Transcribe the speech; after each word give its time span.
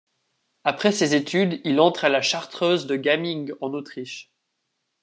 Après 0.63 0.91
ces 0.91 1.13
études, 1.13 1.61
il 1.63 1.79
entre 1.79 2.05
à 2.05 2.09
la 2.09 2.23
chartreuse 2.23 2.87
de 2.87 2.95
Gaming 2.95 3.51
en 3.61 3.71
Autriche. 3.75 4.31